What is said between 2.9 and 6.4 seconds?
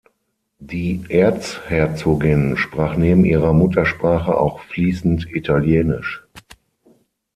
neben ihrer Muttersprache auch fließend italienisch.